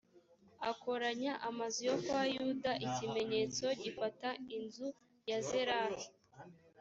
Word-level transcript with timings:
akoranya 0.71 1.33
amazu 1.49 1.79
yo 1.89 1.97
kwa 2.05 2.21
yuda, 2.35 2.71
ikimenyetso 2.87 3.65
gifata 3.81 4.29
inzu 4.57 4.87
ya 5.29 5.39
zerahi; 5.47 6.07